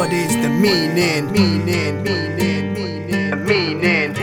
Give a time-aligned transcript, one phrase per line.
[0.00, 1.30] What is the meaning?
[1.30, 4.14] Meaning, meaning, meaning, meaning.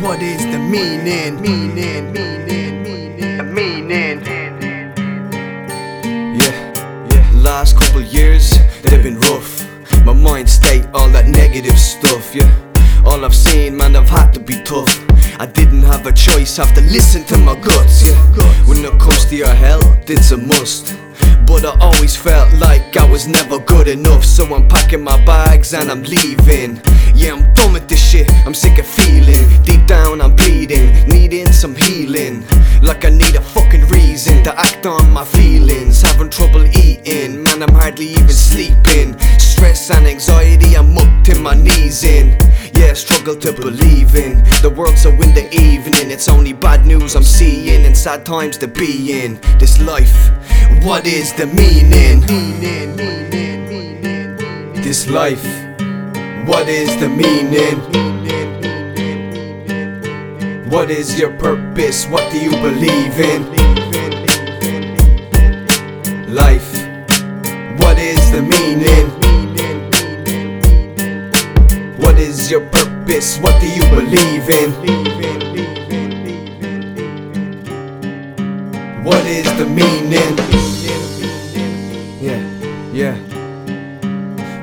[0.00, 1.42] What is the meaning?
[1.42, 4.24] Meaning, meaning, meaning, meaning.
[6.40, 7.30] Yeah, yeah.
[7.34, 8.50] Last couple years,
[8.80, 9.62] they've been rough.
[10.06, 12.50] My mind state, all that negative stuff, yeah.
[13.04, 14.88] All I've seen, man, I've had to be tough.
[15.38, 18.06] I didn't have a choice, have to listen to my guts,
[19.30, 20.96] to your health, it's a must.
[21.46, 24.24] But I always felt like I was never good enough.
[24.24, 26.80] So I'm packing my bags and I'm leaving.
[27.14, 29.46] Yeah, I'm done with this shit, I'm sick of feeling.
[29.62, 32.44] Deep down, I'm bleeding, needing some healing.
[32.82, 36.02] Like I need a fucking reason to act on my feelings.
[36.02, 38.28] Having trouble eating, man, I'm hardly even
[43.30, 44.96] struggle to believe in the world.
[44.96, 49.22] So in the evening, it's only bad news I'm seeing and sad times to be
[49.24, 49.40] in.
[49.58, 50.30] This life,
[50.82, 52.20] what is the meaning?
[54.82, 55.44] This life,
[56.46, 57.78] what is the meaning?
[60.70, 62.06] What is your purpose?
[62.06, 63.42] What do you believe in?
[66.32, 66.72] Life,
[67.80, 69.10] what is the meaning?
[71.98, 72.62] What is your
[73.00, 73.38] purpose?
[73.38, 74.70] What do you believe in?
[79.04, 80.36] What is the meaning?
[82.20, 82.42] Yeah,
[82.92, 83.16] yeah.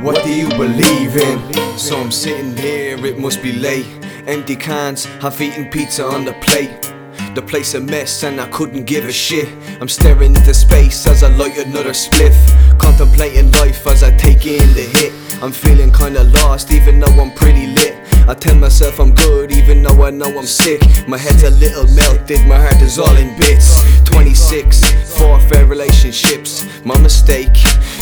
[0.01, 1.77] What do you believe in?
[1.77, 3.87] So I'm sitting here, it must be late.
[4.27, 6.93] Empty cans, I've eaten pizza on the plate.
[7.35, 9.47] The place a mess and I couldn't give a shit.
[9.79, 12.35] I'm staring into space as I light another spliff.
[12.79, 15.13] Contemplating life as I take in the hit.
[15.43, 17.26] I'm feeling kinda lost even though I'm.
[18.27, 20.81] I tell myself I'm good even though I know I'm sick.
[21.07, 23.81] My head's a little melted, my heart is all in bits.
[24.03, 26.67] 26, four fair relationships.
[26.83, 27.55] My mistake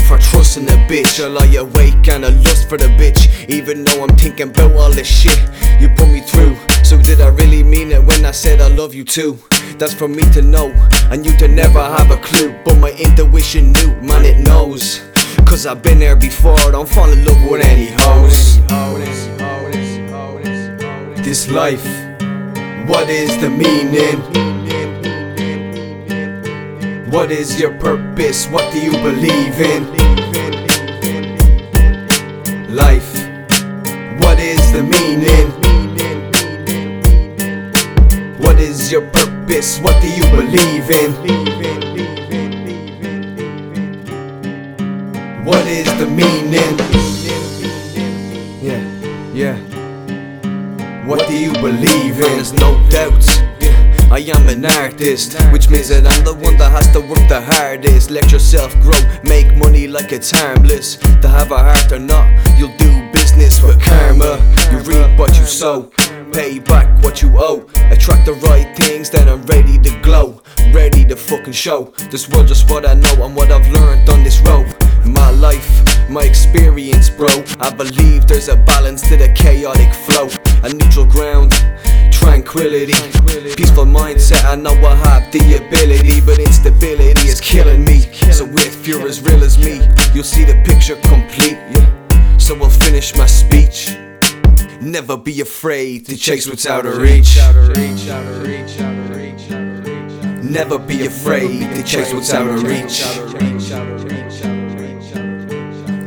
[0.07, 1.23] for trusting a bitch.
[1.23, 3.47] I lie awake and I lust for the bitch.
[3.49, 5.37] Even though I'm thinking about all this shit
[5.79, 6.57] you put me through.
[6.83, 9.37] So did I really mean it when I said I love you too?
[9.77, 10.71] That's for me to know
[11.11, 12.55] and you to never have a clue.
[12.65, 15.01] But my intuition knew, man, it knows.
[15.45, 18.55] Cause I've been there before, don't fall in love with any hoes.
[21.25, 21.83] This life,
[22.87, 24.21] what is the meaning?
[27.09, 28.45] What is your purpose?
[28.47, 29.83] What do you believe in?
[32.75, 33.11] Life,
[34.21, 35.49] what is the meaning?
[38.37, 39.79] What is your purpose?
[39.79, 41.11] What do you believe in?
[45.43, 46.77] What is the meaning?
[48.61, 48.83] Yeah,
[49.33, 49.74] yeah.
[51.65, 52.21] Believe in?
[52.21, 53.39] There's no doubts.
[54.11, 57.41] I am an artist, which means that I'm the one that has to work the
[57.41, 58.11] hardest.
[58.11, 58.93] Let yourself grow,
[59.23, 60.97] make money like it's harmless.
[60.97, 64.37] To have a heart or not, you'll do business with karma.
[64.71, 65.89] You reap what you sow,
[66.31, 67.67] pay back what you owe.
[67.89, 70.43] Attract the right things, then I'm ready to glow.
[70.71, 74.23] Ready to fucking show this world just what I know and what I've learned on
[74.23, 74.67] this road.
[75.03, 77.29] My life, my experience, bro.
[77.59, 80.29] I believe there's a balance to the chaotic flow,
[80.63, 81.44] a neutral ground,
[82.55, 84.43] tranquility, peaceful mindset.
[84.45, 87.99] I know I have the ability, but instability is killing me.
[88.31, 89.81] So if you're as real as me,
[90.13, 91.57] you'll see the picture complete.
[92.39, 93.97] So I'll finish my speech.
[94.81, 97.37] Never be afraid to chase what's out of reach.
[100.43, 103.03] Never be afraid to chase what's out of reach.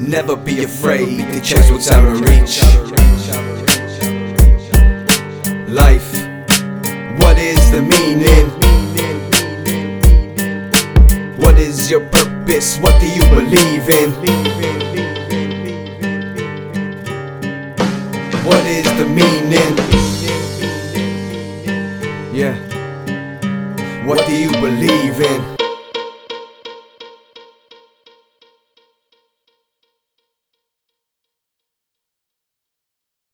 [0.00, 2.62] Never be afraid to chase what's out of reach.
[5.68, 6.07] Life,
[7.78, 8.46] the meaning?
[11.38, 12.78] What is your purpose?
[12.78, 14.10] What do you believe in?
[18.44, 19.74] What is the meaning?
[22.34, 22.56] Yeah.
[24.04, 25.57] What do you believe in?